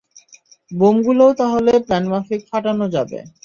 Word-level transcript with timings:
বোমগুলোও 0.71 1.31
তাহলে 1.39 1.71
প্ল্যানমাফিক 1.85 2.41
ফাটানো 2.49 2.85
যাবে। 2.95 3.19